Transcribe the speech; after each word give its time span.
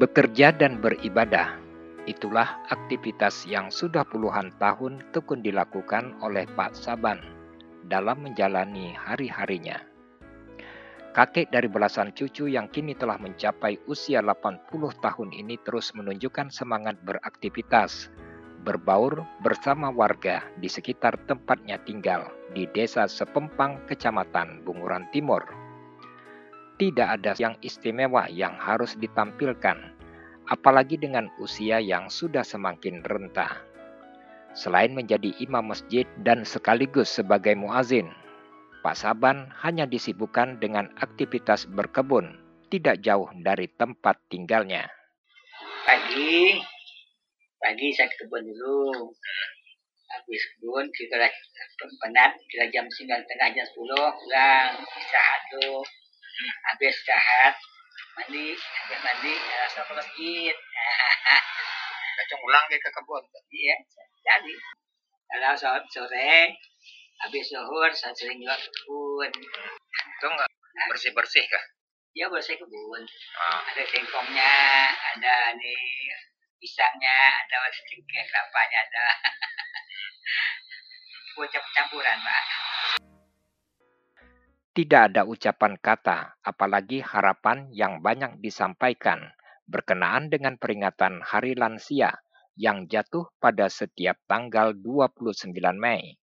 Bekerja 0.00 0.48
dan 0.56 0.80
beribadah, 0.80 1.60
itulah 2.08 2.64
aktivitas 2.72 3.44
yang 3.44 3.68
sudah 3.68 4.00
puluhan 4.08 4.48
tahun 4.56 5.04
tekun 5.12 5.44
dilakukan 5.44 6.16
oleh 6.24 6.48
Pak 6.56 6.72
Saban 6.72 7.20
dalam 7.84 8.24
menjalani 8.24 8.96
hari-harinya. 8.96 9.76
Kakek 11.12 11.52
dari 11.52 11.68
belasan 11.68 12.16
cucu 12.16 12.48
yang 12.48 12.72
kini 12.72 12.96
telah 12.96 13.20
mencapai 13.20 13.76
usia 13.92 14.24
80 14.24 14.72
tahun 15.04 15.36
ini 15.36 15.60
terus 15.68 15.92
menunjukkan 15.92 16.48
semangat 16.48 16.96
beraktivitas, 17.04 18.08
berbaur 18.64 19.28
bersama 19.44 19.92
warga 19.92 20.40
di 20.56 20.72
sekitar 20.72 21.28
tempatnya 21.28 21.76
tinggal 21.84 22.24
di 22.56 22.64
Desa 22.72 23.04
Sepempang, 23.04 23.84
Kecamatan 23.84 24.64
Bunguran 24.64 25.12
Timur. 25.12 25.59
Tidak 26.80 27.08
ada 27.20 27.36
yang 27.36 27.60
istimewa 27.60 28.24
yang 28.32 28.56
harus 28.56 28.96
ditampilkan, 28.96 29.76
apalagi 30.48 30.96
dengan 30.96 31.28
usia 31.36 31.76
yang 31.76 32.08
sudah 32.08 32.40
semakin 32.40 33.04
renta. 33.04 33.60
Selain 34.56 34.88
menjadi 34.88 35.36
imam 35.44 35.76
masjid 35.76 36.08
dan 36.24 36.40
sekaligus 36.48 37.12
sebagai 37.12 37.52
muazin, 37.52 38.08
Pak 38.80 38.96
Saban 38.96 39.52
hanya 39.60 39.84
disibukkan 39.84 40.56
dengan 40.56 40.88
aktivitas 40.96 41.68
berkebun, 41.68 42.40
tidak 42.72 43.04
jauh 43.04 43.28
dari 43.44 43.68
tempat 43.76 44.16
tinggalnya. 44.32 44.88
Pagi, 45.84 46.56
pagi 47.60 47.86
saya 47.92 48.08
ke 48.08 48.24
kebun 48.24 48.40
dulu. 48.40 49.12
Habis 50.16 50.42
kebun, 50.56 50.88
kita 50.96 51.28
penat, 52.00 52.40
kita 52.48 52.72
jam 52.72 52.88
9 52.88 53.04
tengah 53.28 53.48
jam 53.52 53.66
10, 53.68 53.76
pulang, 54.16 54.70
istirahat 54.80 55.42
dulu. 55.52 55.84
Habis 56.40 56.94
istirahat, 56.96 57.54
mandi, 58.16 58.56
habis 58.56 59.00
mandi, 59.04 59.34
langsung 59.34 59.84
ke 59.84 59.92
masjid. 59.96 60.56
Kacung 62.20 62.42
ulang 62.44 62.64
ke 62.68 62.78
kebun? 62.78 63.24
Iya, 63.48 63.76
jadi. 64.24 64.54
Kalau 65.30 65.54
sore, 65.86 66.58
habis 67.20 67.52
zuhur 67.52 67.90
saya 67.92 68.16
sering 68.16 68.40
juga 68.40 68.56
kebun 68.56 69.28
itu 69.28 70.26
enggak 70.26 70.48
bersih 70.88 71.12
bersih 71.12 71.44
kah 71.44 71.64
ya 72.16 72.24
bersih 72.32 72.56
kebun 72.56 73.02
oh. 73.04 73.58
ada 73.68 73.82
singkongnya 73.84 74.56
ada 74.88 75.52
nih 75.52 75.80
pisangnya 76.56 77.18
ada 77.44 77.68
sedikit 77.68 78.24
kelapanya 78.24 78.78
ada 78.88 79.06
bocah 81.36 81.64
campuran 81.76 82.18
pak 82.24 82.44
tidak 84.70 85.10
ada 85.10 85.26
ucapan 85.26 85.74
kata, 85.82 86.38
apalagi 86.46 87.02
harapan 87.02 87.66
yang 87.74 87.98
banyak 87.98 88.38
disampaikan 88.38 89.34
berkenaan 89.66 90.30
dengan 90.30 90.58
peringatan 90.58 91.26
Hari 91.26 91.58
Lansia 91.58 92.14
yang 92.54 92.86
jatuh 92.86 93.26
pada 93.42 93.66
setiap 93.66 94.18
tanggal 94.30 94.74
29 94.78 95.50
Mei. 95.74 96.18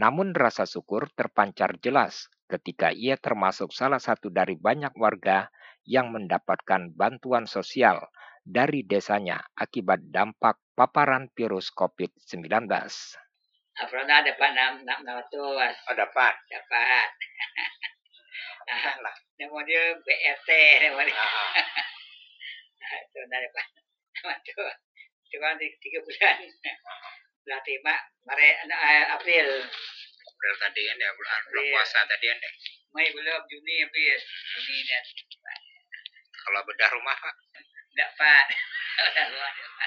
Namun 0.00 0.32
rasa 0.32 0.64
syukur 0.64 1.12
terpancar 1.12 1.76
jelas 1.80 2.28
ketika 2.48 2.88
ia 2.88 3.20
termasuk 3.20 3.72
salah 3.72 4.00
satu 4.00 4.32
dari 4.32 4.56
banyak 4.56 4.96
warga 4.96 5.52
yang 5.84 6.08
mendapatkan 6.08 6.92
bantuan 6.96 7.44
sosial 7.44 8.00
dari 8.44 8.80
desanya 8.84 9.44
akibat 9.56 10.08
dampak 10.08 10.56
paparan 10.72 11.28
virus 11.36 11.68
COVID-19. 11.72 12.64
Pernah 13.78 14.18
dapat 14.26 14.48
enam 14.58 14.72
enam 14.82 15.22
Oh 15.22 15.94
dapat. 15.94 16.34
Dapat. 16.50 17.08
lah. 18.98 19.16
Nama 19.38 19.58
dia 19.62 19.82
BRT 20.02 20.50
nama 20.82 21.00
dia. 21.06 21.26
Itu 23.06 23.18
dapat. 23.22 23.66
Nama 24.18 24.34
tu. 24.42 24.66
Cuma 25.28 25.54
tiga 25.60 25.98
bulan 26.02 26.36
bulan 27.48 27.64
lima 27.64 27.96
Maret 28.28 28.56
uh, 28.68 29.04
April 29.16 29.48
April 30.20 30.54
tadi 30.60 30.84
kan 30.84 31.00
ya 31.00 31.08
bulan 31.16 31.40
bulan 31.48 31.64
puasa 31.72 32.04
tadi 32.04 32.28
kan 32.28 32.36
ya 32.44 32.50
Mei 32.92 33.08
belum 33.08 33.40
Juni 33.48 33.88
habis 33.88 34.20
Juni 34.52 34.84
dan 34.84 35.04
kalau 36.44 36.60
bedah 36.68 36.92
rumah 36.92 37.16
pak 37.16 37.34
tidak 37.96 38.10
pak 38.20 38.44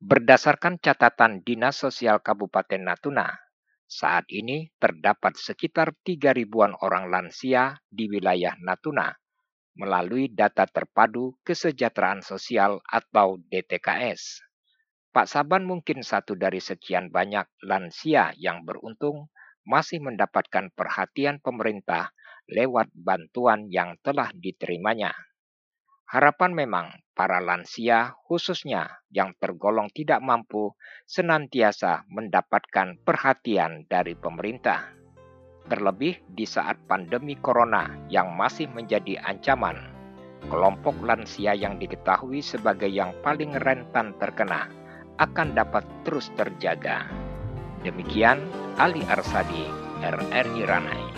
Berdasarkan 0.00 0.80
catatan 0.80 1.44
Dinas 1.44 1.76
Sosial 1.76 2.24
Kabupaten 2.24 2.80
Natuna, 2.80 3.36
saat 3.84 4.24
ini 4.32 4.72
terdapat 4.80 5.36
sekitar 5.36 5.92
3 5.92 6.32
ribuan 6.32 6.72
orang 6.80 7.12
lansia 7.12 7.76
di 7.84 8.08
wilayah 8.08 8.56
Natuna 8.64 9.12
melalui 9.76 10.32
data 10.32 10.64
terpadu 10.64 11.36
kesejahteraan 11.44 12.24
sosial 12.24 12.80
atau 12.88 13.44
DTKS. 13.52 14.40
Pak 15.12 15.28
Saban 15.28 15.68
mungkin 15.68 16.00
satu 16.00 16.32
dari 16.32 16.64
sekian 16.64 17.12
banyak 17.12 17.44
lansia 17.68 18.32
yang 18.40 18.64
beruntung 18.64 19.28
masih 19.68 20.00
mendapatkan 20.00 20.72
perhatian 20.72 21.44
pemerintah 21.44 22.08
lewat 22.48 22.88
bantuan 22.96 23.68
yang 23.68 24.00
telah 24.00 24.32
diterimanya. 24.32 25.12
Harapan 26.10 26.50
memang 26.50 26.90
para 27.14 27.38
lansia, 27.38 28.18
khususnya 28.26 28.98
yang 29.14 29.30
tergolong 29.38 29.86
tidak 29.94 30.18
mampu, 30.18 30.74
senantiasa 31.06 32.02
mendapatkan 32.10 32.98
perhatian 33.06 33.86
dari 33.86 34.18
pemerintah. 34.18 34.90
Terlebih 35.70 36.18
di 36.26 36.42
saat 36.50 36.82
pandemi 36.90 37.38
corona 37.38 37.94
yang 38.10 38.34
masih 38.34 38.66
menjadi 38.74 39.22
ancaman, 39.22 39.78
kelompok 40.50 40.98
lansia 40.98 41.54
yang 41.54 41.78
diketahui 41.78 42.42
sebagai 42.42 42.90
yang 42.90 43.14
paling 43.22 43.54
rentan 43.62 44.10
terkena 44.18 44.66
akan 45.22 45.54
dapat 45.54 45.86
terus 46.02 46.26
terjaga. 46.34 47.06
Demikian 47.86 48.42
Ali 48.82 49.06
Arsadi, 49.06 49.62
RRI 50.02 50.66
Ranai. 50.66 51.09